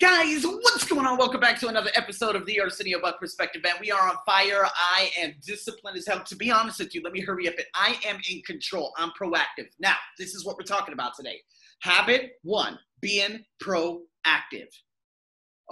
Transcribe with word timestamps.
Guys, 0.00 0.44
what's 0.44 0.84
going 0.84 1.04
on? 1.04 1.18
Welcome 1.18 1.40
back 1.40 1.58
to 1.58 1.66
another 1.66 1.90
episode 1.96 2.36
of 2.36 2.46
the 2.46 2.60
Arsenio 2.60 3.00
Buck 3.00 3.18
Perspective, 3.18 3.64
man. 3.64 3.72
We 3.80 3.90
are 3.90 4.08
on 4.08 4.14
fire. 4.24 4.64
I 4.64 5.10
am 5.18 5.34
disciplined 5.44 5.96
as 5.96 6.06
hell. 6.06 6.22
To 6.22 6.36
be 6.36 6.52
honest 6.52 6.78
with 6.78 6.94
you, 6.94 7.02
let 7.02 7.12
me 7.12 7.20
hurry 7.20 7.48
up 7.48 7.54
it. 7.54 7.66
I 7.74 7.98
am 8.06 8.20
in 8.30 8.40
control. 8.42 8.92
I'm 8.96 9.10
proactive. 9.20 9.66
Now, 9.80 9.96
this 10.16 10.36
is 10.36 10.44
what 10.44 10.56
we're 10.56 10.62
talking 10.62 10.94
about 10.94 11.16
today. 11.16 11.40
Habit 11.82 12.30
one, 12.44 12.78
being 13.00 13.44
proactive. 13.60 14.68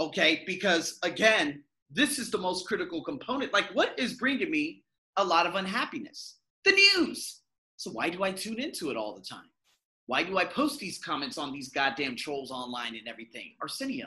Okay, 0.00 0.42
because 0.44 0.98
again, 1.04 1.62
this 1.88 2.18
is 2.18 2.28
the 2.32 2.38
most 2.38 2.66
critical 2.66 3.04
component. 3.04 3.52
Like, 3.52 3.72
what 3.74 3.96
is 3.96 4.14
bringing 4.14 4.50
me 4.50 4.82
a 5.18 5.24
lot 5.24 5.46
of 5.46 5.54
unhappiness? 5.54 6.38
The 6.64 6.72
news. 6.72 7.42
So, 7.76 7.92
why 7.92 8.08
do 8.08 8.24
I 8.24 8.32
tune 8.32 8.58
into 8.58 8.90
it 8.90 8.96
all 8.96 9.14
the 9.14 9.24
time? 9.24 9.48
Why 10.06 10.22
do 10.22 10.38
I 10.38 10.44
post 10.44 10.78
these 10.78 10.98
comments 10.98 11.36
on 11.36 11.52
these 11.52 11.68
goddamn 11.68 12.16
trolls 12.16 12.50
online 12.50 12.94
and 12.96 13.08
everything? 13.08 13.54
Arsenio, 13.60 14.06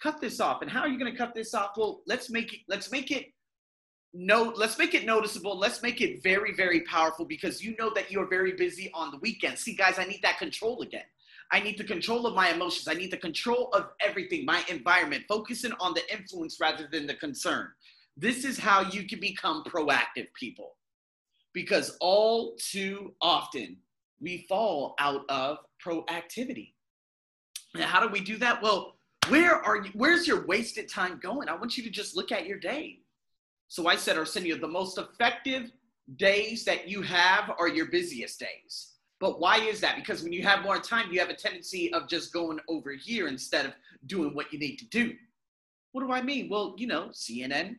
cut 0.00 0.20
this 0.20 0.40
off. 0.40 0.62
And 0.62 0.70
how 0.70 0.80
are 0.80 0.88
you 0.88 0.98
going 0.98 1.10
to 1.10 1.18
cut 1.18 1.34
this 1.34 1.52
off? 1.52 1.72
Well, 1.76 2.02
let's 2.06 2.30
make 2.30 2.52
it. 2.54 2.60
Let's 2.68 2.90
make 2.90 3.10
it. 3.10 3.26
No, 4.14 4.52
let's 4.56 4.78
make 4.78 4.94
it 4.94 5.06
noticeable. 5.06 5.58
Let's 5.58 5.82
make 5.82 6.00
it 6.00 6.22
very, 6.22 6.54
very 6.54 6.82
powerful 6.82 7.24
because 7.24 7.62
you 7.62 7.74
know 7.78 7.92
that 7.94 8.10
you're 8.10 8.28
very 8.28 8.52
busy 8.52 8.90
on 8.94 9.10
the 9.10 9.16
weekend. 9.18 9.58
See, 9.58 9.74
guys, 9.74 9.98
I 9.98 10.04
need 10.04 10.20
that 10.22 10.38
control 10.38 10.82
again. 10.82 11.04
I 11.50 11.60
need 11.60 11.78
the 11.78 11.84
control 11.84 12.26
of 12.26 12.34
my 12.34 12.50
emotions. 12.50 12.88
I 12.88 12.94
need 12.94 13.10
the 13.10 13.16
control 13.16 13.68
of 13.72 13.90
everything, 14.00 14.44
my 14.44 14.62
environment, 14.68 15.24
focusing 15.28 15.72
on 15.80 15.94
the 15.94 16.02
influence 16.12 16.58
rather 16.60 16.88
than 16.90 17.06
the 17.06 17.14
concern. 17.14 17.68
This 18.16 18.44
is 18.44 18.58
how 18.58 18.82
you 18.90 19.06
can 19.06 19.20
become 19.20 19.64
proactive 19.64 20.28
people. 20.38 20.76
Because 21.54 21.96
all 22.00 22.54
too 22.56 23.14
often, 23.20 23.76
we 24.22 24.46
fall 24.48 24.94
out 24.98 25.22
of 25.28 25.58
proactivity. 25.84 26.72
And 27.74 27.84
how 27.84 28.00
do 28.00 28.08
we 28.08 28.20
do 28.20 28.36
that? 28.38 28.62
Well, 28.62 28.96
where 29.28 29.56
are 29.56 29.76
you? 29.76 29.90
Where's 29.94 30.26
your 30.26 30.46
wasted 30.46 30.88
time 30.88 31.18
going? 31.22 31.48
I 31.48 31.54
want 31.54 31.76
you 31.76 31.84
to 31.84 31.90
just 31.90 32.16
look 32.16 32.32
at 32.32 32.46
your 32.46 32.58
day. 32.58 33.00
So 33.68 33.88
I 33.88 33.96
said, 33.96 34.16
Arsenio, 34.16 34.56
the 34.56 34.68
most 34.68 34.98
effective 34.98 35.72
days 36.16 36.64
that 36.64 36.88
you 36.88 37.02
have 37.02 37.50
are 37.58 37.68
your 37.68 37.86
busiest 37.86 38.38
days. 38.40 38.92
But 39.18 39.40
why 39.40 39.58
is 39.58 39.80
that? 39.80 39.96
Because 39.96 40.22
when 40.22 40.32
you 40.32 40.42
have 40.42 40.62
more 40.62 40.78
time, 40.78 41.12
you 41.12 41.20
have 41.20 41.30
a 41.30 41.34
tendency 41.34 41.92
of 41.92 42.08
just 42.08 42.32
going 42.32 42.58
over 42.68 42.92
here 42.92 43.28
instead 43.28 43.66
of 43.66 43.72
doing 44.06 44.34
what 44.34 44.52
you 44.52 44.58
need 44.58 44.76
to 44.76 44.86
do. 44.86 45.14
What 45.92 46.04
do 46.04 46.12
I 46.12 46.22
mean? 46.22 46.48
Well, 46.48 46.74
you 46.76 46.86
know, 46.86 47.10
CNN. 47.12 47.76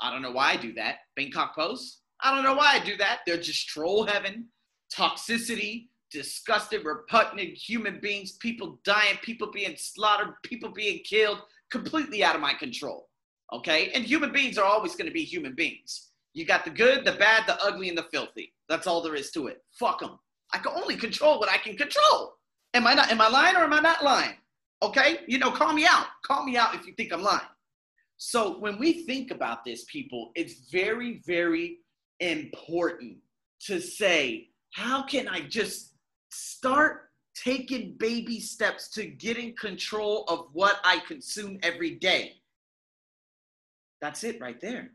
I 0.00 0.12
don't 0.12 0.22
know 0.22 0.30
why 0.30 0.52
I 0.52 0.56
do 0.56 0.72
that. 0.74 0.98
Bangkok 1.16 1.54
Post. 1.54 2.02
I 2.20 2.34
don't 2.34 2.44
know 2.44 2.54
why 2.54 2.74
I 2.74 2.84
do 2.84 2.96
that. 2.98 3.20
They're 3.26 3.36
just 3.36 3.68
troll 3.68 4.06
heaven 4.06 4.46
toxicity, 4.94 5.88
disgusted, 6.10 6.84
repugnant 6.84 7.54
human 7.54 8.00
beings, 8.00 8.32
people 8.32 8.78
dying, 8.84 9.18
people 9.22 9.50
being 9.50 9.74
slaughtered, 9.76 10.34
people 10.42 10.70
being 10.70 11.00
killed, 11.04 11.38
completely 11.70 12.22
out 12.22 12.34
of 12.34 12.40
my 12.40 12.54
control. 12.54 13.08
Okay? 13.52 13.90
And 13.92 14.04
human 14.04 14.32
beings 14.32 14.58
are 14.58 14.64
always 14.64 14.94
going 14.94 15.06
to 15.08 15.12
be 15.12 15.24
human 15.24 15.54
beings. 15.54 16.10
You 16.34 16.44
got 16.44 16.64
the 16.64 16.70
good, 16.70 17.04
the 17.04 17.12
bad, 17.12 17.44
the 17.46 17.62
ugly, 17.62 17.88
and 17.88 17.96
the 17.96 18.06
filthy. 18.12 18.52
That's 18.68 18.86
all 18.86 19.00
there 19.00 19.14
is 19.14 19.30
to 19.32 19.46
it. 19.46 19.62
Fuck 19.72 20.00
them. 20.00 20.18
I 20.52 20.58
can 20.58 20.72
only 20.74 20.96
control 20.96 21.38
what 21.38 21.48
I 21.48 21.56
can 21.56 21.76
control. 21.76 22.34
Am 22.74 22.86
I 22.86 22.94
not? 22.94 23.10
Am 23.10 23.20
I 23.20 23.28
lying 23.28 23.56
or 23.56 23.64
am 23.64 23.72
I 23.72 23.80
not 23.80 24.04
lying? 24.04 24.34
Okay? 24.82 25.20
You 25.26 25.38
know, 25.38 25.50
call 25.50 25.72
me 25.72 25.86
out. 25.86 26.06
Call 26.24 26.44
me 26.44 26.56
out 26.56 26.74
if 26.74 26.86
you 26.86 26.92
think 26.92 27.12
I'm 27.12 27.22
lying. 27.22 27.40
So 28.18 28.58
when 28.58 28.78
we 28.78 29.04
think 29.04 29.30
about 29.30 29.64
this, 29.64 29.84
people, 29.84 30.30
it's 30.34 30.70
very, 30.70 31.22
very 31.26 31.78
important 32.20 33.18
to 33.66 33.80
say 33.80 34.48
how 34.72 35.02
can 35.02 35.28
I 35.28 35.40
just 35.40 35.94
start 36.30 37.10
taking 37.34 37.96
baby 37.98 38.40
steps 38.40 38.88
to 38.90 39.06
getting 39.06 39.54
control 39.54 40.24
of 40.28 40.48
what 40.52 40.80
I 40.84 41.00
consume 41.06 41.58
every 41.62 41.92
day? 41.92 42.34
That's 44.00 44.24
it 44.24 44.40
right 44.40 44.60
there. 44.60 44.90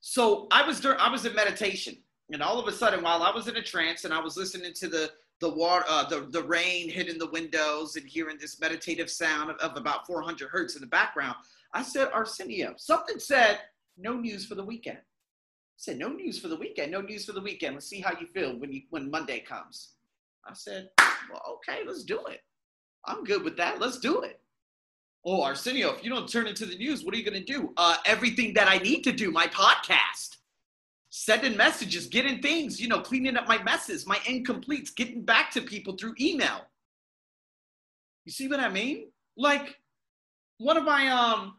So 0.00 0.46
I 0.50 0.66
was 0.66 0.84
I 0.84 1.10
was 1.10 1.24
in 1.24 1.34
meditation, 1.34 1.96
and 2.32 2.42
all 2.42 2.60
of 2.60 2.68
a 2.68 2.72
sudden, 2.72 3.02
while 3.02 3.22
I 3.22 3.30
was 3.30 3.48
in 3.48 3.56
a 3.56 3.62
trance 3.62 4.04
and 4.04 4.12
I 4.12 4.20
was 4.20 4.36
listening 4.36 4.72
to 4.74 4.88
the 4.88 5.10
the 5.40 5.48
water, 5.48 5.84
uh, 5.88 6.08
the 6.08 6.28
the 6.30 6.42
rain 6.42 6.88
hitting 6.88 7.18
the 7.18 7.30
windows 7.30 7.96
and 7.96 8.06
hearing 8.06 8.36
this 8.38 8.60
meditative 8.60 9.10
sound 9.10 9.50
of, 9.50 9.56
of 9.56 9.76
about 9.76 10.06
400 10.06 10.48
hertz 10.48 10.76
in 10.76 10.80
the 10.80 10.86
background, 10.86 11.36
I 11.72 11.82
said, 11.82 12.08
Arsenio, 12.12 12.74
something 12.76 13.18
said, 13.18 13.60
no 13.96 14.14
news 14.14 14.46
for 14.46 14.54
the 14.54 14.64
weekend 14.64 14.98
said, 15.76 15.98
no 15.98 16.08
news 16.08 16.38
for 16.38 16.48
the 16.48 16.56
weekend, 16.56 16.92
no 16.92 17.00
news 17.00 17.24
for 17.24 17.32
the 17.32 17.40
weekend. 17.40 17.74
Let's 17.74 17.86
see 17.86 18.00
how 18.00 18.12
you 18.18 18.26
feel 18.26 18.58
when 18.58 18.72
you 18.72 18.82
when 18.90 19.10
Monday 19.10 19.40
comes. 19.40 19.92
I 20.46 20.54
said, 20.54 20.88
well, 20.98 21.42
okay, 21.56 21.80
let's 21.86 22.04
do 22.04 22.24
it. 22.26 22.40
I'm 23.06 23.24
good 23.24 23.42
with 23.42 23.56
that. 23.56 23.80
Let's 23.80 23.98
do 23.98 24.22
it. 24.22 24.40
Oh, 25.24 25.42
Arsenio, 25.42 25.92
if 25.92 26.04
you 26.04 26.10
don't 26.10 26.28
turn 26.28 26.46
into 26.46 26.66
the 26.66 26.76
news, 26.76 27.04
what 27.04 27.12
are 27.12 27.18
you 27.18 27.28
going 27.28 27.44
to 27.44 27.52
do? 27.52 27.72
Uh, 27.76 27.96
everything 28.06 28.54
that 28.54 28.68
I 28.68 28.78
need 28.78 29.02
to 29.02 29.12
do, 29.12 29.32
my 29.32 29.48
podcast, 29.48 30.36
sending 31.10 31.56
messages, 31.56 32.06
getting 32.06 32.40
things, 32.40 32.80
you 32.80 32.86
know, 32.86 33.00
cleaning 33.00 33.36
up 33.36 33.48
my 33.48 33.60
messes, 33.64 34.06
my 34.06 34.18
incompletes, 34.18 34.94
getting 34.94 35.24
back 35.24 35.50
to 35.52 35.62
people 35.62 35.96
through 35.96 36.14
email. 36.20 36.60
You 38.24 38.32
see 38.32 38.46
what 38.46 38.60
I 38.60 38.68
mean? 38.68 39.08
Like 39.36 39.76
one 40.58 40.76
of 40.76 40.84
my 40.84 41.08
um 41.08 41.56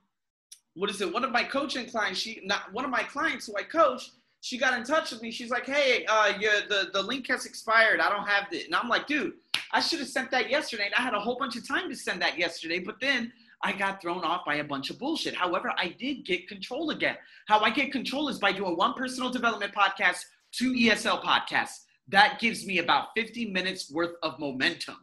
what 0.77 0.89
is 0.89 1.01
it? 1.01 1.11
One 1.11 1.23
of 1.23 1.31
my 1.31 1.43
coaching 1.43 1.87
clients, 1.87 2.19
she 2.19 2.39
not 2.43 2.71
one 2.71 2.85
of 2.85 2.91
my 2.91 3.03
clients 3.03 3.47
who 3.47 3.55
I 3.57 3.63
coach, 3.63 4.11
she 4.41 4.57
got 4.57 4.77
in 4.77 4.83
touch 4.83 5.11
with 5.11 5.21
me. 5.21 5.31
She's 5.31 5.49
like, 5.49 5.65
"Hey, 5.65 6.05
uh, 6.05 6.33
yeah, 6.39 6.61
the 6.69 6.89
the 6.93 7.01
link 7.01 7.27
has 7.27 7.45
expired. 7.45 7.99
I 7.99 8.09
don't 8.09 8.27
have 8.27 8.45
it." 8.51 8.67
And 8.67 8.75
I'm 8.75 8.87
like, 8.87 9.07
"Dude, 9.07 9.33
I 9.71 9.79
should 9.79 9.99
have 9.99 10.07
sent 10.07 10.29
that 10.31 10.49
yesterday. 10.49 10.85
And 10.85 10.95
I 10.95 11.01
had 11.01 11.15
a 11.15 11.19
whole 11.19 11.37
bunch 11.37 11.55
of 11.55 11.67
time 11.67 11.89
to 11.89 11.95
send 11.95 12.21
that 12.21 12.37
yesterday, 12.37 12.79
but 12.79 12.99
then." 13.01 13.33
I 13.63 13.71
got 13.71 13.99
thrown 13.99 14.23
off 14.23 14.45
by 14.45 14.57
a 14.57 14.63
bunch 14.63 14.91
of 14.91 14.99
bullshit. 14.99 15.33
However, 15.35 15.73
I 15.77 15.87
did 15.87 16.23
get 16.25 16.47
control 16.47 16.91
again. 16.91 17.17
How 17.47 17.59
I 17.61 17.71
get 17.71 17.91
control 17.91 18.29
is 18.29 18.37
by 18.37 18.51
doing 18.51 18.77
one 18.77 18.93
personal 18.93 19.31
development 19.31 19.73
podcast, 19.73 20.25
two 20.51 20.73
ESL 20.73 21.23
podcasts. 21.23 21.85
That 22.07 22.37
gives 22.39 22.67
me 22.67 22.77
about 22.77 23.07
50 23.15 23.49
minutes 23.49 23.91
worth 23.91 24.13
of 24.21 24.37
momentum. 24.37 24.97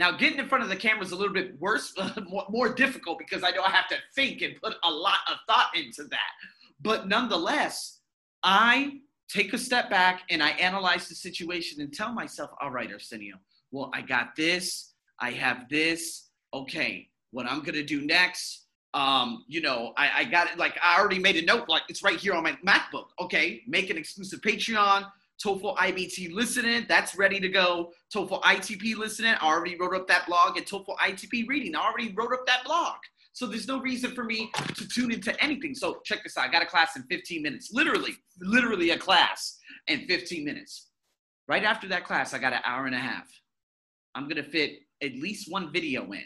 Now, 0.00 0.12
getting 0.12 0.38
in 0.38 0.48
front 0.48 0.64
of 0.64 0.70
the 0.70 0.76
camera 0.76 1.04
is 1.04 1.12
a 1.12 1.14
little 1.14 1.34
bit 1.34 1.60
worse, 1.60 1.94
more 2.48 2.72
difficult 2.72 3.18
because 3.18 3.44
I 3.44 3.50
know 3.50 3.62
I 3.62 3.68
have 3.68 3.86
to 3.88 3.96
think 4.14 4.40
and 4.40 4.56
put 4.56 4.72
a 4.82 4.90
lot 4.90 5.18
of 5.30 5.36
thought 5.46 5.76
into 5.76 6.04
that. 6.04 6.30
But 6.80 7.06
nonetheless, 7.06 7.98
I 8.42 9.00
take 9.28 9.52
a 9.52 9.58
step 9.58 9.90
back 9.90 10.22
and 10.30 10.42
I 10.42 10.52
analyze 10.52 11.06
the 11.06 11.14
situation 11.14 11.82
and 11.82 11.92
tell 11.92 12.14
myself, 12.14 12.50
all 12.62 12.70
right, 12.70 12.90
Arsenio, 12.90 13.36
well, 13.72 13.90
I 13.92 14.00
got 14.00 14.34
this, 14.36 14.94
I 15.18 15.32
have 15.32 15.68
this. 15.68 16.30
Okay, 16.54 17.10
what 17.30 17.44
I'm 17.44 17.60
gonna 17.60 17.82
do 17.82 18.00
next, 18.00 18.68
um, 18.94 19.44
you 19.48 19.60
know, 19.60 19.92
I, 19.98 20.20
I 20.20 20.24
got 20.24 20.50
it, 20.50 20.56
like 20.56 20.78
I 20.82 20.98
already 20.98 21.18
made 21.18 21.36
a 21.36 21.44
note, 21.44 21.68
like 21.68 21.82
it's 21.90 22.02
right 22.02 22.18
here 22.18 22.32
on 22.32 22.42
my 22.42 22.56
MacBook. 22.66 23.08
Okay, 23.20 23.60
make 23.68 23.90
an 23.90 23.98
exclusive 23.98 24.40
Patreon, 24.40 25.04
TOEFL 25.44 25.76
IBT 25.76 26.32
listening, 26.32 26.84
that's 26.88 27.16
ready 27.16 27.40
to 27.40 27.48
go. 27.48 27.92
TOEFL 28.14 28.42
ITP 28.42 28.96
listening, 28.96 29.34
I 29.40 29.46
already 29.46 29.76
wrote 29.76 29.94
up 29.94 30.06
that 30.08 30.26
blog. 30.26 30.56
And 30.56 30.66
TOEFL 30.66 30.96
ITP 30.98 31.48
reading, 31.48 31.74
I 31.74 31.80
already 31.80 32.12
wrote 32.12 32.32
up 32.32 32.46
that 32.46 32.64
blog. 32.64 32.96
So 33.32 33.46
there's 33.46 33.68
no 33.68 33.80
reason 33.80 34.10
for 34.10 34.24
me 34.24 34.50
to 34.74 34.88
tune 34.88 35.12
into 35.12 35.38
anything. 35.42 35.74
So 35.74 36.00
check 36.04 36.22
this 36.24 36.36
out. 36.36 36.48
I 36.48 36.52
got 36.52 36.62
a 36.62 36.66
class 36.66 36.96
in 36.96 37.04
15 37.04 37.42
minutes. 37.42 37.70
Literally, 37.72 38.12
literally 38.40 38.90
a 38.90 38.98
class 38.98 39.58
in 39.86 40.06
15 40.06 40.44
minutes. 40.44 40.88
Right 41.48 41.64
after 41.64 41.88
that 41.88 42.04
class, 42.04 42.34
I 42.34 42.38
got 42.38 42.52
an 42.52 42.60
hour 42.64 42.86
and 42.86 42.94
a 42.94 42.98
half. 42.98 43.28
I'm 44.14 44.28
gonna 44.28 44.42
fit 44.42 44.80
at 45.02 45.14
least 45.14 45.50
one 45.50 45.72
video 45.72 46.10
in. 46.12 46.24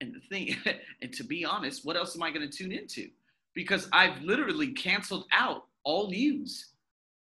And 0.00 0.14
the 0.14 0.20
thing, 0.28 0.56
and 1.02 1.12
to 1.12 1.24
be 1.24 1.44
honest, 1.44 1.84
what 1.84 1.96
else 1.96 2.16
am 2.16 2.22
I 2.22 2.30
gonna 2.30 2.48
tune 2.48 2.72
into? 2.72 3.08
Because 3.54 3.88
I've 3.92 4.20
literally 4.22 4.72
canceled 4.72 5.26
out 5.32 5.64
all 5.84 6.10
news. 6.10 6.72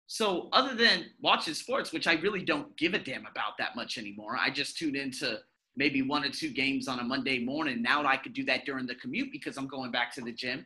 So 0.07 0.49
other 0.51 0.75
than 0.75 1.05
watching 1.21 1.53
sports, 1.53 1.91
which 1.91 2.07
I 2.07 2.13
really 2.13 2.43
don't 2.43 2.75
give 2.77 2.93
a 2.93 2.99
damn 2.99 3.25
about 3.25 3.57
that 3.57 3.75
much 3.75 3.97
anymore, 3.97 4.37
I 4.39 4.49
just 4.49 4.77
tune 4.77 4.95
into 4.95 5.39
maybe 5.75 6.01
one 6.01 6.23
or 6.23 6.29
two 6.29 6.49
games 6.49 6.87
on 6.87 6.99
a 6.99 7.03
Monday 7.03 7.39
morning. 7.39 7.81
Now 7.81 8.05
I 8.05 8.17
could 8.17 8.33
do 8.33 8.43
that 8.45 8.65
during 8.65 8.85
the 8.85 8.95
commute 8.95 9.31
because 9.31 9.57
I'm 9.57 9.67
going 9.67 9.91
back 9.91 10.13
to 10.15 10.21
the 10.21 10.31
gym. 10.31 10.65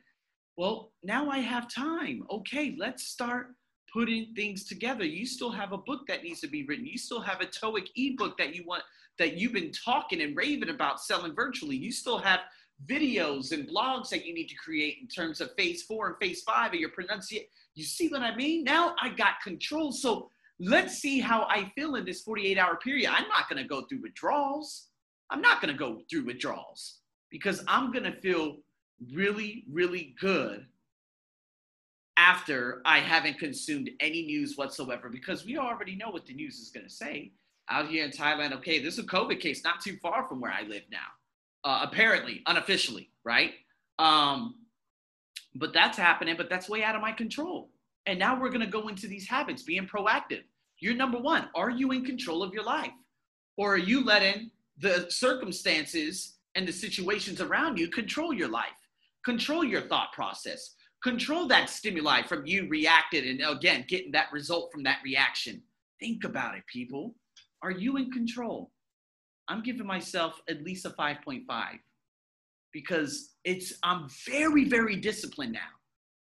Well, 0.58 0.92
now 1.04 1.30
I 1.30 1.40
have 1.40 1.72
time. 1.72 2.24
Okay, 2.32 2.76
let's 2.78 3.04
start 3.04 3.56
putting 3.94 4.34
things 4.36 4.66
together. 4.66 5.06
You 5.06 5.26
still 5.26 5.52
have 5.52 5.72
a 5.72 5.78
book 5.78 6.08
that 6.08 6.24
needs 6.24 6.42
to 6.42 6.48
be 6.48 6.66
written. 6.66 6.86
You 6.86 6.98
still 6.98 7.22
have 7.22 7.42
a 7.42 7.46
TOEIC 7.46 7.88
ebook 7.96 8.38
that 8.38 8.56
you 8.56 8.64
want 8.66 8.84
that 9.18 9.38
you've 9.38 9.54
been 9.54 9.72
talking 9.72 10.22
and 10.22 10.36
raving 10.36 10.70
about 10.70 11.02
selling 11.02 11.34
virtually. 11.34 11.76
You 11.76 11.92
still 11.92 12.20
have 12.20 12.42
videos 12.86 13.52
and 13.52 13.68
blogs 13.68 14.10
that 14.10 14.26
you 14.26 14.34
need 14.34 14.48
to 14.48 14.56
create 14.56 14.98
in 15.02 15.08
terms 15.08 15.42
of 15.42 15.52
phase 15.58 15.84
four 15.84 16.08
and 16.08 16.18
phase 16.18 16.42
five 16.42 16.74
of 16.74 16.80
your 16.80 16.90
pronunciation. 16.90 17.48
You 17.78 17.86
see 17.86 18.10
what 18.10 18.24
I 18.24 18.36
mean? 18.36 18.64
Now 18.64 18.96
I 19.02 19.10
got 19.10 19.42
control. 19.44 19.92
So 19.92 20.32
let's 20.60 20.96
see 21.00 21.20
how 21.20 21.44
I 21.50 21.72
feel 21.76 21.96
in 21.96 22.06
this 22.06 22.22
48 22.24 22.58
hour 22.58 22.78
period. 22.78 23.12
I'm 23.12 23.28
not 23.30 23.48
going 23.50 23.62
to 23.62 23.68
go 23.68 23.82
through 23.84 24.02
withdrawals. 24.02 24.88
I'm 25.30 25.42
not 25.42 25.62
going 25.62 25.74
to 25.74 25.78
go 25.78 26.02
through 26.10 26.26
withdrawals 26.26 27.02
because 27.30 27.64
I'm 27.68 27.92
going 27.92 28.06
to 28.06 28.20
feel 28.22 28.58
really, 29.14 29.66
really 29.72 30.16
good 30.20 30.66
after 32.18 32.82
I 32.86 33.00
haven't 33.00 33.38
consumed 33.38 33.92
any 34.00 34.24
news 34.26 34.58
whatsoever 34.58 35.10
because 35.10 35.46
we 35.46 35.58
already 35.58 35.96
know 35.96 36.10
what 36.10 36.26
the 36.26 36.34
news 36.34 36.60
is 36.60 36.70
going 36.70 36.86
to 36.88 36.92
say. 36.94 37.32
Out 37.70 37.90
here 37.90 38.06
in 38.06 38.12
Thailand, 38.12 38.54
okay, 38.54 38.82
there's 38.82 38.98
a 38.98 39.04
COVID 39.04 39.40
case 39.40 39.64
not 39.64 39.82
too 39.82 39.98
far 40.02 40.28
from 40.28 40.42
where 40.42 40.52
I 40.52 40.64
live 40.64 40.84
now. 40.92 41.00
uh, 41.64 41.82
apparently, 41.84 42.42
unofficially, 42.48 43.12
right? 43.26 43.52
Um, 44.00 44.56
but 45.58 45.74
that's 45.74 45.98
happening, 45.98 46.36
but 46.38 46.50
that's 46.50 46.70
way 46.70 46.84
out 46.84 46.96
of 46.96 47.02
my 47.02 47.12
control. 47.12 47.70
And 48.06 48.18
now 48.18 48.40
we're 48.40 48.50
going 48.50 48.62
to 48.62 48.68
go 48.68 48.88
into 48.88 49.08
these 49.08 49.28
habits, 49.28 49.64
being 49.64 49.88
proactive. 49.88 50.44
You're 50.80 50.96
number 50.96 51.18
one. 51.18 51.50
Are 51.56 51.70
you 51.70 51.92
in 51.92 52.06
control 52.06 52.44
of 52.44 52.54
your 52.54 52.64
life? 52.64 52.92
Or 53.58 53.74
are 53.74 53.78
you 53.78 54.04
letting 54.04 54.52
the 54.78 55.08
circumstances 55.10 56.36
and 56.56 56.68
the 56.68 56.72
situations 56.72 57.42
around 57.42 57.78
you 57.78 57.88
control 57.88 58.34
your 58.34 58.50
life? 58.50 58.78
Control 59.26 59.64
your 59.64 59.82
thought 59.82 60.14
process. 60.14 60.76
Control 61.04 61.48
that 61.48 61.70
stimuli 61.70 62.22
from 62.24 62.46
you 62.46 62.68
reacted 62.70 63.26
and 63.26 63.42
again, 63.48 63.86
getting 63.88 64.12
that 64.12 64.32
result 64.32 64.72
from 64.72 64.84
that 64.84 65.00
reaction. 65.04 65.62
Think 66.00 66.24
about 66.24 66.56
it, 66.56 66.66
people. 66.68 67.16
Are 67.62 67.72
you 67.72 67.98
in 67.98 68.12
control? 68.12 68.72
I'm 69.48 69.64
giving 69.64 69.88
myself 69.88 70.42
at 70.50 70.64
least 70.64 70.86
a 70.86 70.92
5.5 70.92 71.46
because 72.78 73.34
it's 73.44 73.74
I'm 73.82 74.08
very, 74.28 74.66
very 74.66 74.98
disciplined 74.98 75.54
now. 75.54 75.74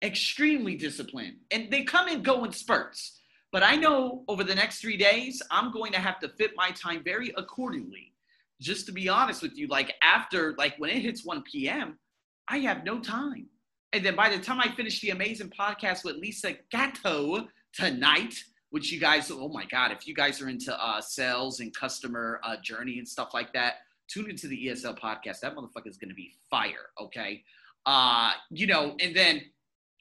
Extremely 0.03 0.75
disciplined. 0.75 1.37
And 1.51 1.71
they 1.71 1.83
come 1.83 2.09
and 2.09 2.25
go 2.25 2.45
in 2.45 2.53
spurts. 2.53 3.19
But 3.53 3.63
I 3.63 3.77
know 3.77 4.25
over 4.27 4.43
the 4.43 4.55
next 4.55 4.81
three 4.81 4.97
days, 4.97 5.43
I'm 5.51 5.71
going 5.71 5.93
to 5.93 5.99
have 5.99 6.19
to 6.21 6.31
fit 6.31 6.53
my 6.57 6.71
time 6.71 7.03
very 7.05 7.31
accordingly. 7.37 8.15
Just 8.59 8.87
to 8.87 8.93
be 8.93 9.07
honest 9.07 9.43
with 9.43 9.59
you, 9.59 9.67
like 9.67 9.93
after, 10.03 10.55
like 10.57 10.77
when 10.79 10.89
it 10.89 11.03
hits 11.03 11.27
1 11.27 11.43
p.m., 11.43 11.99
I 12.49 12.61
have 12.61 12.85
no 12.85 13.01
time. 13.01 13.49
And 13.93 14.03
then 14.03 14.17
by 14.17 14.31
the 14.31 14.39
time 14.39 14.61
I 14.61 14.75
finish 14.75 15.03
the 15.03 15.11
amazing 15.11 15.51
podcast 15.51 16.05
with 16.05 16.17
Lisa 16.17 16.55
Gatto 16.71 17.49
tonight, 17.75 18.35
which 18.71 18.91
you 18.91 18.99
guys, 18.99 19.31
oh 19.31 19.49
my 19.49 19.67
God, 19.67 19.93
if 19.93 20.09
you 20.09 20.15
guys 20.15 20.41
are 20.41 20.49
into 20.49 20.75
uh, 20.83 21.03
sales 21.03 21.61
and 21.61 21.75
customer 21.75 22.41
uh, 22.45 22.57
journey 22.63 22.99
and 22.99 23.07
stuff 23.07 23.35
like 23.35 23.53
that, 23.53 23.75
tune 24.13 24.29
into 24.29 24.49
the 24.49 24.67
ESL 24.67 24.99
podcast. 24.99 25.41
That 25.41 25.55
motherfucker 25.55 25.87
is 25.87 25.97
going 25.97 26.11
to 26.11 26.15
be 26.15 26.33
fire, 26.51 26.91
okay? 27.01 27.43
Uh, 27.87 28.33
you 28.51 28.67
know, 28.67 28.97
and 29.01 29.15
then 29.15 29.43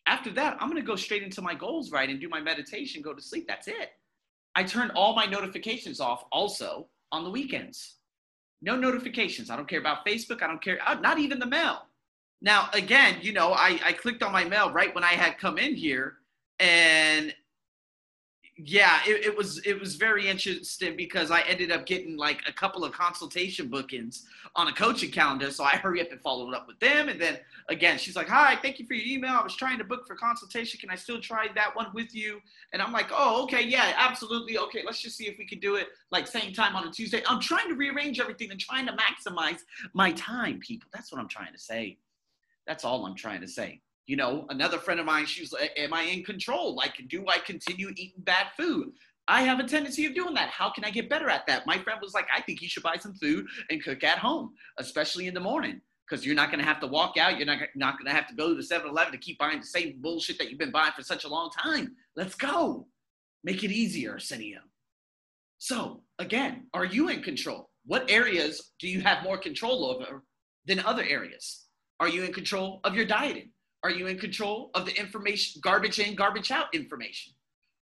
after 0.07 0.31
that, 0.31 0.57
I'm 0.59 0.69
going 0.69 0.81
to 0.81 0.88
go 0.88 0.95
straight 0.95 1.23
into 1.23 1.41
my 1.41 1.53
goals, 1.53 1.91
right? 1.91 2.09
And 2.09 2.19
do 2.19 2.29
my 2.29 2.41
meditation, 2.41 3.01
go 3.01 3.13
to 3.13 3.21
sleep. 3.21 3.45
That's 3.47 3.67
it. 3.67 3.91
I 4.56 4.63
turn 4.63 4.91
all 4.95 5.15
my 5.15 5.25
notifications 5.25 6.00
off 6.00 6.25
also 6.31 6.88
on 7.11 7.23
the 7.23 7.29
weekends. 7.29 7.95
No 8.61 8.75
notifications. 8.75 9.50
I 9.50 9.56
don't 9.56 9.67
care 9.67 9.79
about 9.79 10.06
Facebook. 10.06 10.41
I 10.41 10.47
don't 10.47 10.61
care, 10.61 10.79
uh, 10.85 10.95
not 10.95 11.19
even 11.19 11.39
the 11.39 11.45
mail. 11.45 11.83
Now, 12.41 12.69
again, 12.73 13.17
you 13.21 13.33
know, 13.33 13.53
I, 13.53 13.79
I 13.83 13.94
clicked 13.94 14.23
on 14.23 14.31
my 14.31 14.44
mail 14.44 14.71
right 14.71 14.94
when 14.95 15.03
I 15.03 15.13
had 15.13 15.38
come 15.38 15.57
in 15.57 15.75
here, 15.75 16.15
and 16.59 17.33
yeah, 18.61 19.00
it, 19.07 19.25
it, 19.25 19.38
was 19.38 19.59
it 19.65 19.79
was 19.79 19.95
very 19.95 20.27
interesting 20.27 20.97
because 20.97 21.31
I 21.31 21.41
ended 21.41 21.71
up 21.71 21.85
getting 21.85 22.17
like 22.17 22.41
a 22.45 22.51
couple 22.51 22.83
of 22.83 22.91
consultation 22.91 23.69
bookings 23.69 24.25
on 24.56 24.67
a 24.67 24.73
coaching 24.73 25.11
calendar. 25.11 25.50
So 25.51 25.63
I 25.63 25.69
hurry 25.83 26.01
up 26.01 26.11
and 26.11 26.19
followed 26.19 26.53
up 26.53 26.67
with 26.67 26.77
them. 26.79 27.07
And 27.07 27.21
then 27.21 27.38
again, 27.69 27.97
she's 27.97 28.17
like, 28.17 28.27
Hi, 28.27 28.57
thank 28.61 28.77
you 28.77 28.85
for 28.85 28.95
your 28.95 29.06
email. 29.06 29.31
I 29.31 29.44
was 29.44 29.56
trying 29.56 29.77
to 29.77 29.85
book 29.85 30.06
for 30.06 30.15
consultation. 30.15 30.77
Can 30.77 30.89
I 30.89 30.95
still 30.95 31.21
try 31.21 31.47
that 31.56 31.73
one 31.73 31.88
with 31.94 32.13
you? 32.13 32.41
And 32.73 32.81
I'm 32.81 32.91
like, 32.91 33.07
Oh, 33.11 33.44
okay, 33.44 33.63
yeah, 33.63 33.94
absolutely. 33.95 34.57
Okay, 34.57 34.81
let's 34.85 35.01
just 35.01 35.15
see 35.15 35.27
if 35.27 35.38
we 35.38 35.45
can 35.45 35.59
do 35.59 35.75
it 35.75 35.88
like 36.11 36.27
same 36.27 36.51
time 36.51 36.75
on 36.75 36.85
a 36.85 36.91
Tuesday. 36.91 37.23
I'm 37.27 37.39
trying 37.39 37.69
to 37.69 37.75
rearrange 37.75 38.19
everything 38.19 38.51
and 38.51 38.59
trying 38.59 38.88
to 38.88 38.94
maximize 38.94 39.59
my 39.94 40.11
time, 40.13 40.59
people. 40.59 40.89
That's 40.94 41.13
what 41.13 41.21
I'm 41.21 41.29
trying 41.29 41.53
to 41.53 41.59
say. 41.59 41.97
That's 42.67 42.83
all 42.83 43.06
I'm 43.06 43.15
trying 43.15 43.39
to 43.41 43.47
say 43.47 43.81
you 44.09 44.15
know, 44.15 44.47
another 44.50 44.79
friend 44.79 45.00
of 45.00 45.06
mine, 45.06 45.27
she 45.27 45.41
was 45.41 45.53
like, 45.53 45.71
Am 45.77 45.94
I 45.94 46.01
in 46.01 46.23
control? 46.23 46.75
Like, 46.75 47.00
do 47.09 47.23
I 47.27 47.38
continue 47.38 47.89
eating 47.89 48.23
bad 48.23 48.47
food? 48.57 48.91
I 49.27 49.44
have 49.44 49.59
a 49.59 49.67
tendency 49.67 50.07
of 50.07 50.15
doing 50.15 50.33
that. 50.33 50.50
How 50.50 50.71
can 50.71 50.83
I 50.83 50.89
get 50.89 51.11
better 51.11 51.29
at 51.29 51.45
that? 51.45 51.67
My 51.67 51.77
friend 51.77 52.00
was 52.01 52.15
like, 52.15 52.25
I 52.35 52.41
think 52.41 52.63
you 52.63 52.67
should 52.67 52.81
buy 52.81 52.95
some 52.95 53.13
food 53.13 53.45
and 53.69 53.83
cook 53.83 54.03
at 54.03 54.17
home, 54.17 54.53
especially 54.79 55.27
in 55.27 55.35
the 55.35 55.39
morning, 55.39 55.79
because 56.09 56.25
you're 56.25 56.33
not 56.33 56.50
going 56.50 56.59
to 56.59 56.65
have 56.65 56.79
to 56.79 56.88
walk 56.88 57.17
out. 57.17 57.38
You're 57.38 57.45
not, 57.45 57.59
not 57.75 58.00
going 58.00 58.07
to 58.07 58.11
have 58.11 58.27
to 58.29 58.33
go 58.33 58.50
to 58.50 58.56
the 58.56 58.63
7 58.63 58.89
Eleven 58.89 59.11
to 59.11 59.19
keep 59.19 59.38
buying 59.38 59.59
the 59.59 59.65
same 59.67 59.97
bullshit 60.01 60.39
that 60.39 60.50
you've 60.50 60.57
been 60.57 60.71
buying 60.71 60.94
for 60.95 61.03
such 61.03 61.25
a 61.25 61.29
long 61.29 61.51
time. 61.51 61.95
Let's 62.15 62.33
go. 62.33 62.88
Make 63.44 63.63
it 63.63 63.69
easier, 63.69 64.13
Arsenio. 64.13 64.61
So, 65.59 66.01
again, 66.17 66.65
are 66.73 66.85
you 66.85 67.09
in 67.09 67.21
control? 67.21 67.69
What 67.85 68.09
areas 68.09 68.71
do 68.79 68.88
you 68.88 69.01
have 69.01 69.23
more 69.23 69.38
control 69.38 69.85
over 69.85 70.23
than 70.65 70.79
other 70.79 71.03
areas? 71.03 71.65
Are 72.00 72.09
you 72.09 72.23
in 72.23 72.33
control 72.33 72.79
of 72.83 72.95
your 72.95 73.06
dieting? 73.06 73.51
Are 73.83 73.91
you 73.91 74.07
in 74.07 74.17
control 74.17 74.71
of 74.73 74.85
the 74.85 74.97
information, 74.99 75.61
garbage 75.61 75.99
in, 75.99 76.15
garbage 76.15 76.51
out 76.51 76.73
information? 76.73 77.33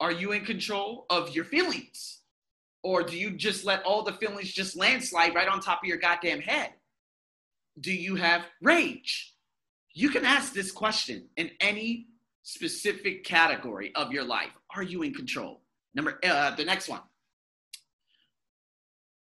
Are 0.00 0.12
you 0.12 0.32
in 0.32 0.44
control 0.44 1.06
of 1.10 1.34
your 1.34 1.44
feelings? 1.44 2.20
Or 2.82 3.02
do 3.02 3.16
you 3.16 3.32
just 3.32 3.64
let 3.64 3.82
all 3.84 4.02
the 4.02 4.12
feelings 4.12 4.52
just 4.52 4.76
landslide 4.76 5.34
right 5.34 5.48
on 5.48 5.60
top 5.60 5.82
of 5.82 5.88
your 5.88 5.96
goddamn 5.96 6.40
head? 6.40 6.74
Do 7.80 7.92
you 7.92 8.16
have 8.16 8.44
rage? 8.62 9.34
You 9.94 10.10
can 10.10 10.24
ask 10.24 10.52
this 10.52 10.70
question 10.70 11.28
in 11.36 11.50
any 11.60 12.06
specific 12.42 13.24
category 13.24 13.92
of 13.94 14.12
your 14.12 14.24
life. 14.24 14.50
Are 14.74 14.82
you 14.82 15.02
in 15.02 15.12
control? 15.12 15.60
Number 15.94 16.18
uh, 16.24 16.54
the 16.54 16.64
next 16.64 16.88
one. 16.88 17.00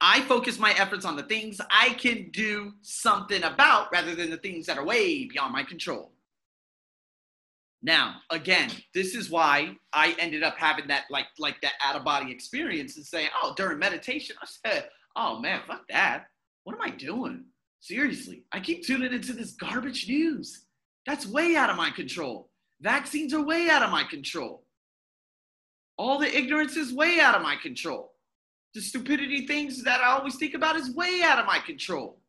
I 0.01 0.21
focus 0.23 0.59
my 0.59 0.73
efforts 0.79 1.05
on 1.05 1.17
the 1.17 1.25
things 1.25 1.61
I 1.71 1.91
can 1.91 2.31
do 2.31 2.75
something 2.83 3.43
about 3.43 3.91
rather 3.91 4.15
than 4.15 4.31
the 4.31 4.37
things 4.37 4.67
that 4.67 4.79
are 4.79 4.85
way 4.85 5.25
beyond 5.25 5.53
my 5.53 5.65
control. 5.65 6.13
Now, 7.83 8.17
again, 8.31 8.71
this 8.93 9.15
is 9.15 9.31
why 9.31 9.77
I 9.93 10.17
ended 10.19 10.43
up 10.43 10.57
having 10.59 10.89
that 10.89 11.05
like 11.11 11.27
like 11.39 11.61
that 11.61 11.75
out 11.85 11.95
of 11.95 12.05
body 12.05 12.33
experience 12.33 12.97
and 12.97 13.07
saying, 13.07 13.29
oh, 13.41 13.55
during 13.57 13.79
meditation, 13.79 14.37
I 14.43 14.47
said, 14.67 14.89
oh 15.15 15.39
man, 15.39 15.61
fuck 15.67 15.83
that. 15.89 16.27
What 16.65 16.75
am 16.75 16.83
I 16.83 16.91
doing? 16.91 17.45
Seriously, 17.81 18.43
I 18.53 18.59
keep 18.61 18.85
tuning 18.85 19.13
into 19.13 19.33
this 19.33 19.53
garbage 19.53 20.09
news. 20.09 20.67
That's 21.07 21.27
way 21.27 21.55
out 21.55 21.71
of 21.71 21.77
my 21.77 21.91
control. 21.91 22.51
Vaccines 22.81 23.33
are 23.33 23.45
way 23.45 23.69
out 23.71 23.83
of 23.83 23.91
my 23.91 24.05
control. 24.05 24.65
All 25.97 26.19
the 26.19 26.37
ignorance 26.37 26.77
is 26.77 26.93
way 26.93 27.21
out 27.21 27.35
of 27.35 27.43
my 27.43 27.57
control. 27.57 28.13
The 28.75 28.81
stupidity 28.81 29.47
things 29.47 29.83
that 29.85 30.01
I 30.01 30.11
always 30.11 30.37
think 30.37 30.55
about 30.55 30.77
is 30.77 30.95
way 30.95 31.23
out 31.25 31.39
of 31.39 31.47
my 31.47 31.59
control 31.61 32.21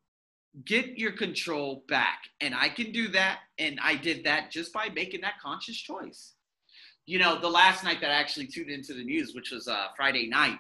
get 0.66 0.98
your 0.98 1.12
control 1.12 1.84
back. 1.88 2.24
And 2.42 2.56
I 2.56 2.70
can 2.70 2.92
do 2.92 3.08
that. 3.10 3.40
And 3.58 3.80
I 3.82 3.96
did 3.96 4.24
that 4.26 4.52
just 4.52 4.74
by 4.74 4.90
making 4.90 5.22
that 5.22 5.40
conscious 5.42 5.78
choice. 5.78 6.34
You 7.06 7.20
know, 7.20 7.40
the 7.40 7.50
last 7.50 7.84
night 7.84 8.02
that 8.02 8.12
I 8.12 8.16
actually 8.16 8.48
tuned 8.48 8.70
into 8.70 8.94
the 8.94 9.04
news, 9.04 9.34
which 9.34 9.52
was 9.52 9.68
uh, 9.68 9.88
Friday 9.96 10.28
night, 10.28 10.58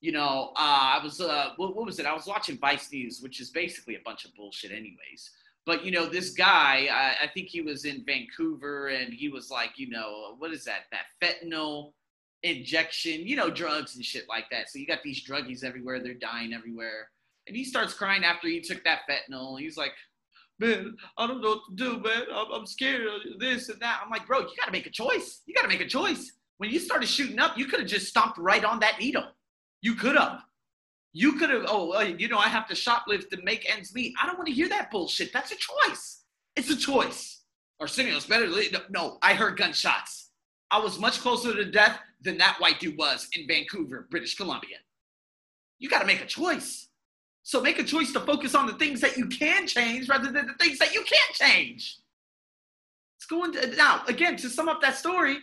you 0.00 0.12
know, 0.12 0.52
uh, 0.56 0.98
I 0.98 1.00
was, 1.02 1.20
uh, 1.20 1.50
what, 1.56 1.76
what 1.76 1.86
was 1.86 1.98
it? 1.98 2.06
I 2.06 2.12
was 2.12 2.26
watching 2.26 2.58
Vice 2.58 2.90
News, 2.92 3.20
which 3.22 3.40
is 3.40 3.50
basically 3.50 3.94
a 3.94 4.00
bunch 4.04 4.24
of 4.24 4.34
bullshit, 4.34 4.72
anyways. 4.72 5.30
But, 5.64 5.84
you 5.84 5.92
know, 5.92 6.06
this 6.06 6.30
guy, 6.30 6.88
I, 6.92 7.24
I 7.24 7.28
think 7.32 7.48
he 7.48 7.60
was 7.60 7.84
in 7.84 8.04
Vancouver 8.04 8.88
and 8.88 9.14
he 9.14 9.28
was 9.28 9.48
like, 9.48 9.78
you 9.78 9.88
know, 9.88 10.34
what 10.38 10.52
is 10.52 10.64
that? 10.64 10.86
That 10.90 11.06
fentanyl 11.22 11.92
injection, 12.42 13.26
you 13.26 13.36
know, 13.36 13.48
drugs 13.48 13.94
and 13.94 14.04
shit 14.04 14.28
like 14.28 14.46
that. 14.50 14.68
So 14.68 14.80
you 14.80 14.86
got 14.86 15.04
these 15.04 15.24
druggies 15.24 15.62
everywhere, 15.62 16.02
they're 16.02 16.14
dying 16.14 16.52
everywhere 16.52 17.08
and 17.46 17.56
he 17.56 17.64
starts 17.64 17.94
crying 17.94 18.24
after 18.24 18.48
he 18.48 18.60
took 18.60 18.82
that 18.84 19.00
fentanyl. 19.08 19.58
He's 19.58 19.76
like, 19.76 19.92
man, 20.58 20.96
I 21.18 21.26
don't 21.26 21.42
know 21.42 21.50
what 21.50 21.62
to 21.70 21.74
do, 21.76 22.00
man. 22.00 22.24
I'm, 22.32 22.52
I'm 22.52 22.66
scared 22.66 23.06
of 23.06 23.40
this 23.40 23.68
and 23.68 23.80
that. 23.80 24.00
I'm 24.02 24.10
like, 24.10 24.26
bro, 24.26 24.40
you 24.40 24.54
got 24.58 24.66
to 24.66 24.72
make 24.72 24.86
a 24.86 24.90
choice. 24.90 25.42
You 25.46 25.54
got 25.54 25.62
to 25.62 25.68
make 25.68 25.80
a 25.80 25.88
choice. 25.88 26.32
When 26.58 26.70
you 26.70 26.78
started 26.78 27.08
shooting 27.08 27.40
up, 27.40 27.58
you 27.58 27.66
could 27.66 27.80
have 27.80 27.88
just 27.88 28.06
stomped 28.06 28.38
right 28.38 28.64
on 28.64 28.78
that 28.80 28.98
needle. 29.00 29.24
You 29.80 29.94
could 29.94 30.16
have. 30.16 30.40
You 31.12 31.32
could 31.32 31.50
have, 31.50 31.64
oh, 31.66 32.00
you 32.00 32.28
know, 32.28 32.38
I 32.38 32.48
have 32.48 32.66
to 32.68 32.74
shoplift 32.74 33.28
to 33.30 33.42
make 33.42 33.70
ends 33.70 33.94
meet. 33.94 34.14
I 34.22 34.26
don't 34.26 34.38
want 34.38 34.46
to 34.48 34.54
hear 34.54 34.68
that 34.68 34.90
bullshit. 34.90 35.32
That's 35.32 35.52
a 35.52 35.56
choice. 35.56 36.22
It's 36.56 36.70
a 36.70 36.76
choice. 36.76 37.42
Arsenio's 37.80 38.26
better. 38.26 38.48
No, 38.90 39.18
I 39.22 39.34
heard 39.34 39.58
gunshots. 39.58 40.30
I 40.70 40.78
was 40.78 40.98
much 40.98 41.20
closer 41.20 41.54
to 41.54 41.64
death 41.70 41.98
than 42.22 42.38
that 42.38 42.56
white 42.60 42.80
dude 42.80 42.96
was 42.96 43.28
in 43.36 43.46
Vancouver, 43.46 44.06
British 44.10 44.36
Columbia. 44.36 44.76
You 45.80 45.90
got 45.90 45.98
to 45.98 46.06
make 46.06 46.22
a 46.22 46.26
choice. 46.26 46.88
So 47.42 47.60
make 47.60 47.78
a 47.78 47.84
choice 47.84 48.12
to 48.12 48.20
focus 48.20 48.54
on 48.54 48.66
the 48.66 48.74
things 48.74 49.00
that 49.00 49.16
you 49.16 49.26
can 49.26 49.66
change 49.66 50.08
rather 50.08 50.30
than 50.30 50.46
the 50.46 50.54
things 50.54 50.78
that 50.78 50.94
you 50.94 51.02
can't 51.02 51.34
change. 51.34 51.98
It's 53.16 53.26
going 53.26 53.52
to, 53.52 53.66
now, 53.76 54.02
again, 54.06 54.36
to 54.36 54.48
sum 54.48 54.68
up 54.68 54.80
that 54.82 54.96
story, 54.96 55.38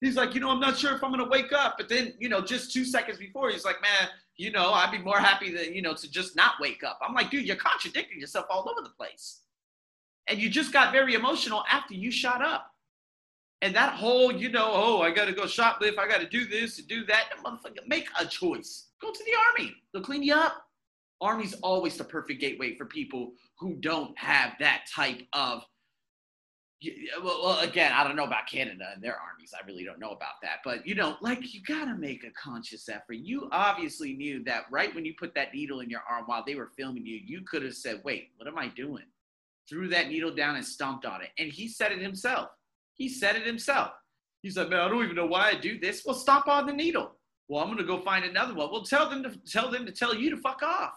he's 0.00 0.16
like, 0.16 0.34
you 0.34 0.40
know, 0.40 0.50
I'm 0.50 0.60
not 0.60 0.78
sure 0.78 0.94
if 0.94 1.04
I'm 1.04 1.10
going 1.10 1.24
to 1.24 1.30
wake 1.30 1.52
up. 1.52 1.76
But 1.78 1.88
then, 1.88 2.14
you 2.18 2.28
know, 2.28 2.40
just 2.40 2.72
two 2.72 2.84
seconds 2.84 3.18
before, 3.18 3.50
he's 3.50 3.64
like, 3.64 3.80
man, 3.82 4.08
you 4.36 4.50
know, 4.50 4.72
I'd 4.72 4.90
be 4.90 4.98
more 4.98 5.18
happy 5.18 5.52
than, 5.52 5.74
you 5.74 5.82
know, 5.82 5.94
to 5.94 6.10
just 6.10 6.34
not 6.34 6.54
wake 6.60 6.82
up. 6.82 6.98
I'm 7.06 7.14
like, 7.14 7.30
dude, 7.30 7.46
you're 7.46 7.56
contradicting 7.56 8.20
yourself 8.20 8.46
all 8.50 8.68
over 8.68 8.82
the 8.82 8.90
place. 8.90 9.40
And 10.26 10.40
you 10.40 10.48
just 10.48 10.72
got 10.72 10.92
very 10.92 11.14
emotional 11.14 11.64
after 11.70 11.94
you 11.94 12.10
shot 12.10 12.42
up. 12.42 12.70
And 13.62 13.74
that 13.74 13.94
whole, 13.94 14.32
you 14.32 14.50
know, 14.50 14.70
oh, 14.72 15.02
I 15.02 15.10
got 15.10 15.26
to 15.26 15.32
go 15.32 15.44
shoplift, 15.44 15.98
I 15.98 16.08
got 16.08 16.20
to 16.20 16.28
do 16.28 16.46
this 16.46 16.78
and 16.78 16.88
do 16.88 17.04
that. 17.06 17.30
Motherfucker, 17.44 17.86
make 17.86 18.08
a 18.18 18.26
choice. 18.26 18.88
Go 19.00 19.12
to 19.12 19.24
the 19.24 19.32
army. 19.48 19.74
They'll 19.92 20.02
clean 20.02 20.22
you 20.22 20.34
up. 20.34 20.66
Army's 21.20 21.54
always 21.62 21.96
the 21.96 22.04
perfect 22.04 22.40
gateway 22.40 22.76
for 22.76 22.86
people 22.86 23.32
who 23.58 23.76
don't 23.76 24.16
have 24.18 24.52
that 24.60 24.84
type 24.94 25.22
of 25.32 25.64
well, 27.22 27.60
again, 27.60 27.92
I 27.92 28.04
don't 28.04 28.16
know 28.16 28.24
about 28.24 28.46
Canada 28.46 28.90
and 28.94 29.02
their 29.02 29.16
armies. 29.18 29.54
I 29.54 29.66
really 29.66 29.84
don't 29.84 29.98
know 29.98 30.10
about 30.10 30.34
that. 30.42 30.58
But, 30.64 30.86
you 30.86 30.94
know, 30.94 31.16
like 31.20 31.54
you 31.54 31.62
got 31.62 31.86
to 31.86 31.94
make 31.96 32.24
a 32.24 32.30
conscious 32.32 32.88
effort. 32.88 33.14
You 33.14 33.48
obviously 33.52 34.14
knew 34.14 34.44
that 34.44 34.64
right 34.70 34.94
when 34.94 35.04
you 35.04 35.14
put 35.18 35.34
that 35.34 35.54
needle 35.54 35.80
in 35.80 35.90
your 35.90 36.02
arm 36.10 36.24
while 36.26 36.44
they 36.46 36.54
were 36.54 36.70
filming 36.76 37.06
you, 37.06 37.20
you 37.24 37.42
could 37.42 37.62
have 37.62 37.74
said, 37.74 38.02
wait, 38.04 38.30
what 38.36 38.48
am 38.48 38.58
I 38.58 38.68
doing? 38.68 39.04
Threw 39.68 39.88
that 39.88 40.08
needle 40.08 40.34
down 40.34 40.56
and 40.56 40.64
stomped 40.64 41.06
on 41.06 41.22
it. 41.22 41.30
And 41.38 41.50
he 41.50 41.68
said 41.68 41.92
it 41.92 42.02
himself. 42.02 42.48
He 42.94 43.08
said 43.08 43.36
it 43.36 43.46
himself. 43.46 43.92
He's 44.42 44.56
like, 44.56 44.68
man, 44.68 44.80
I 44.80 44.88
don't 44.88 45.02
even 45.02 45.16
know 45.16 45.26
why 45.26 45.48
I 45.48 45.54
do 45.54 45.78
this. 45.78 46.02
Well, 46.04 46.14
stomp 46.14 46.48
on 46.48 46.66
the 46.66 46.72
needle. 46.72 47.12
Well, 47.48 47.64
I'm 47.64 47.76
to 47.76 47.84
go 47.84 48.00
find 48.00 48.24
another 48.24 48.54
one. 48.54 48.70
Well, 48.70 48.84
tell 48.84 49.08
them 49.08 49.22
to 49.22 49.36
tell 49.50 49.70
them 49.70 49.86
to 49.86 49.92
tell 49.92 50.14
you 50.14 50.30
to 50.30 50.36
fuck 50.36 50.62
off. 50.62 50.92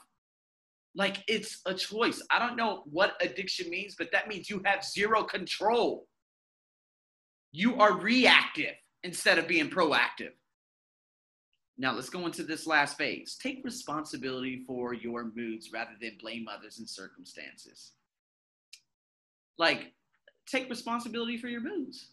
Like 0.98 1.24
it's 1.28 1.62
a 1.68 1.76
choice. 1.76 2.24
I 2.32 2.40
don't 2.40 2.58
know 2.58 2.82
what 2.90 3.22
addiction 3.22 3.70
means, 3.70 3.94
but 3.96 4.12
that 4.12 4.28
means 4.28 4.50
you 4.50 4.64
have 4.66 4.84
zero 4.84 5.24
control. 5.24 6.08
You 7.52 7.80
are 7.80 8.00
reactive 8.00 8.74
instead 9.04 9.38
of 9.38 9.48
being 9.48 9.70
proactive. 9.70 10.32
Now 11.78 11.94
let's 11.94 12.10
go 12.10 12.26
into 12.26 12.42
this 12.42 12.66
last 12.66 12.98
phase. 12.98 13.38
Take 13.40 13.64
responsibility 13.64 14.64
for 14.66 14.96
your 14.96 15.32
moods 15.36 15.72
rather 15.72 15.92
than 16.02 16.18
blame 16.20 16.48
others 16.48 16.80
and 16.80 16.90
circumstances. 16.90 17.92
Like, 19.60 19.94
take 20.48 20.68
responsibility 20.68 21.38
for 21.38 21.48
your 21.48 21.62
moods. 21.62 22.08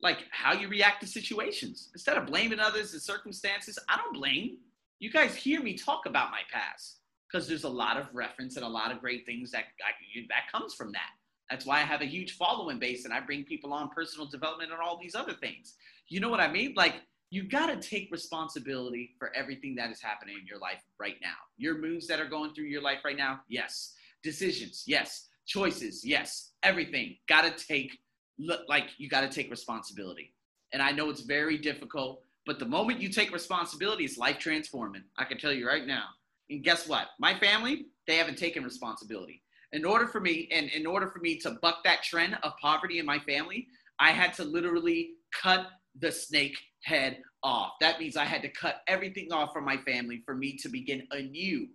Like 0.00 0.24
how 0.32 0.54
you 0.54 0.66
react 0.66 1.02
to 1.02 1.06
situations. 1.06 1.90
Instead 1.94 2.16
of 2.16 2.26
blaming 2.26 2.58
others 2.58 2.94
and 2.94 3.00
circumstances, 3.00 3.78
I 3.88 3.96
don't 3.96 4.14
blame. 4.14 4.56
You 4.98 5.12
guys 5.12 5.36
hear 5.36 5.62
me 5.62 5.74
talk 5.74 6.06
about 6.06 6.32
my 6.32 6.40
past 6.52 7.01
because 7.32 7.48
there's 7.48 7.64
a 7.64 7.68
lot 7.68 7.96
of 7.96 8.06
reference 8.12 8.56
and 8.56 8.64
a 8.64 8.68
lot 8.68 8.92
of 8.92 9.00
great 9.00 9.24
things 9.24 9.50
that 9.52 9.64
I, 9.84 9.92
that 10.28 10.52
comes 10.52 10.74
from 10.74 10.92
that. 10.92 11.10
That's 11.50 11.66
why 11.66 11.76
I 11.78 11.84
have 11.84 12.02
a 12.02 12.06
huge 12.06 12.36
following 12.36 12.78
base 12.78 13.04
and 13.04 13.12
I 13.12 13.20
bring 13.20 13.44
people 13.44 13.72
on 13.72 13.90
personal 13.90 14.26
development 14.26 14.72
and 14.72 14.80
all 14.80 14.98
these 15.00 15.14
other 15.14 15.34
things. 15.34 15.74
You 16.08 16.20
know 16.20 16.28
what 16.28 16.40
I 16.40 16.50
mean? 16.50 16.74
Like 16.76 16.94
you 17.30 17.44
got 17.44 17.66
to 17.66 17.76
take 17.76 18.10
responsibility 18.10 19.14
for 19.18 19.34
everything 19.34 19.74
that 19.76 19.90
is 19.90 20.00
happening 20.00 20.36
in 20.40 20.46
your 20.46 20.58
life 20.58 20.82
right 20.98 21.16
now. 21.22 21.34
Your 21.56 21.78
moves 21.78 22.06
that 22.08 22.20
are 22.20 22.28
going 22.28 22.54
through 22.54 22.64
your 22.64 22.82
life 22.82 22.98
right 23.04 23.16
now, 23.16 23.40
yes. 23.48 23.94
Decisions, 24.22 24.84
yes. 24.86 25.28
Choices, 25.46 26.04
yes. 26.04 26.52
Everything 26.62 27.16
got 27.28 27.42
to 27.42 27.66
take 27.66 27.98
look 28.38 28.60
like 28.68 28.90
you 28.98 29.08
got 29.08 29.22
to 29.22 29.28
take 29.28 29.50
responsibility. 29.50 30.34
And 30.72 30.82
I 30.82 30.90
know 30.92 31.10
it's 31.10 31.22
very 31.22 31.58
difficult, 31.58 32.22
but 32.46 32.58
the 32.58 32.66
moment 32.66 33.00
you 33.00 33.08
take 33.08 33.32
responsibility, 33.32 34.04
it's 34.04 34.18
life 34.18 34.38
transforming. 34.38 35.04
I 35.18 35.24
can 35.24 35.38
tell 35.38 35.52
you 35.52 35.66
right 35.66 35.86
now. 35.86 36.04
And 36.52 36.62
guess 36.62 36.86
what? 36.86 37.08
My 37.18 37.38
family, 37.38 37.86
they 38.06 38.16
haven't 38.16 38.36
taken 38.36 38.62
responsibility. 38.62 39.42
In 39.72 39.86
order 39.86 40.06
for 40.06 40.20
me, 40.20 40.48
and 40.52 40.68
in 40.70 40.86
order 40.86 41.08
for 41.08 41.18
me 41.18 41.38
to 41.38 41.52
buck 41.62 41.82
that 41.84 42.02
trend 42.02 42.36
of 42.42 42.52
poverty 42.60 42.98
in 42.98 43.06
my 43.06 43.18
family, 43.20 43.68
I 43.98 44.10
had 44.10 44.34
to 44.34 44.44
literally 44.44 45.12
cut 45.32 45.66
the 45.98 46.12
snake 46.12 46.56
head 46.84 47.22
off. 47.42 47.72
That 47.80 47.98
means 47.98 48.18
I 48.18 48.26
had 48.26 48.42
to 48.42 48.50
cut 48.50 48.82
everything 48.86 49.32
off 49.32 49.54
from 49.54 49.64
my 49.64 49.78
family 49.78 50.22
for 50.26 50.34
me 50.34 50.56
to 50.58 50.68
begin 50.68 51.06
a 51.10 51.22
new 51.22 51.68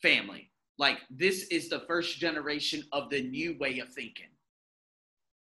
family. 0.00 0.50
Like 0.78 1.00
this 1.10 1.48
is 1.48 1.68
the 1.68 1.80
first 1.80 2.18
generation 2.18 2.84
of 2.92 3.10
the 3.10 3.22
new 3.22 3.58
way 3.58 3.80
of 3.80 3.92
thinking, 3.92 4.30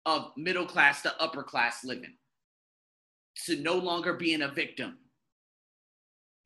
of 0.05 0.31
middle 0.37 0.65
class 0.65 1.01
to 1.01 1.21
upper 1.21 1.43
class 1.43 1.83
living, 1.83 2.13
to 3.47 3.57
no 3.57 3.75
longer 3.75 4.13
being 4.13 4.43
a 4.43 4.47
victim, 4.47 4.97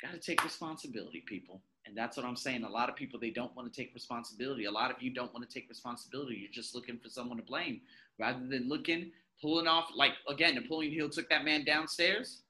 got 0.01 0.11
to 0.13 0.19
take 0.19 0.43
responsibility, 0.43 1.23
people. 1.25 1.61
And 1.85 1.97
that's 1.97 2.17
what 2.17 2.25
I'm 2.25 2.35
saying. 2.35 2.63
A 2.63 2.69
lot 2.69 2.89
of 2.89 2.95
people, 2.95 3.19
they 3.19 3.29
don't 3.29 3.55
want 3.55 3.71
to 3.71 3.81
take 3.81 3.93
responsibility. 3.93 4.65
A 4.65 4.71
lot 4.71 4.91
of 4.91 5.01
you 5.01 5.13
don't 5.13 5.33
want 5.33 5.47
to 5.47 5.53
take 5.53 5.69
responsibility. 5.69 6.35
You're 6.35 6.51
just 6.51 6.75
looking 6.75 6.99
for 6.99 7.09
someone 7.09 7.37
to 7.37 7.43
blame 7.43 7.81
rather 8.19 8.45
than 8.45 8.67
looking, 8.67 9.11
pulling 9.41 9.67
off. 9.67 9.89
Like, 9.95 10.13
again, 10.27 10.55
Napoleon 10.55 10.93
Hill 10.93 11.09
took 11.09 11.29
that 11.29 11.45
man 11.45 11.63
downstairs. 11.63 12.41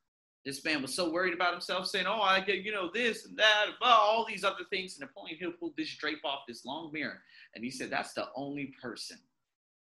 This 0.43 0.63
man 0.63 0.81
was 0.81 0.95
so 0.95 1.11
worried 1.11 1.33
about 1.33 1.51
himself, 1.51 1.87
saying, 1.87 2.05
Oh, 2.07 2.21
I 2.21 2.39
get, 2.39 2.63
you 2.63 2.71
know, 2.71 2.89
this 2.93 3.25
and 3.25 3.37
that, 3.37 3.65
all 3.81 4.25
these 4.27 4.43
other 4.43 4.63
things. 4.69 4.93
And 4.93 5.01
Napoleon 5.01 5.37
Hill 5.37 5.51
pulled 5.59 5.75
this 5.77 5.93
drape 5.97 6.23
off 6.25 6.47
this 6.47 6.65
long 6.65 6.91
mirror. 6.91 7.21
And 7.53 7.63
he 7.63 7.69
said, 7.69 7.89
That's 7.89 8.13
the 8.13 8.29
only 8.35 8.73
person 8.81 9.17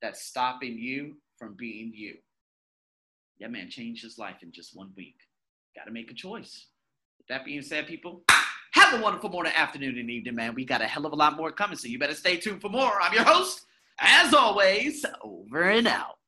that's 0.00 0.24
stopping 0.24 0.78
you 0.78 1.16
from 1.38 1.54
being 1.54 1.92
you. 1.94 2.16
That 3.40 3.50
man 3.50 3.68
changed 3.68 4.02
his 4.02 4.18
life 4.18 4.36
in 4.42 4.52
just 4.52 4.76
one 4.76 4.92
week. 4.96 5.16
Got 5.76 5.84
to 5.84 5.90
make 5.90 6.10
a 6.10 6.14
choice. 6.14 6.66
That 7.30 7.46
being 7.46 7.62
said, 7.62 7.86
people, 7.86 8.22
have 8.72 9.00
a 9.00 9.02
wonderful 9.02 9.30
morning, 9.30 9.52
afternoon, 9.56 9.98
and 9.98 10.10
evening, 10.10 10.34
man. 10.34 10.54
We 10.54 10.66
got 10.66 10.82
a 10.82 10.86
hell 10.86 11.06
of 11.06 11.12
a 11.12 11.16
lot 11.16 11.36
more 11.36 11.50
coming, 11.50 11.78
so 11.78 11.88
you 11.88 11.98
better 11.98 12.14
stay 12.14 12.36
tuned 12.36 12.60
for 12.60 12.68
more. 12.68 13.00
I'm 13.00 13.14
your 13.14 13.24
host, 13.24 13.62
as 13.98 14.34
always, 14.34 15.06
over 15.22 15.62
and 15.62 15.86
out. 15.88 16.18